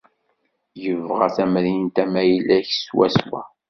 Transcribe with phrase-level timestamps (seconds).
[0.83, 3.41] Yebɣa tamrint am ayla-k swaswa.